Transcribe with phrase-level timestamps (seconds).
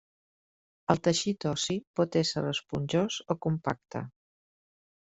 [0.93, 4.07] El teixit ossi pot ésser esponjós o compacte.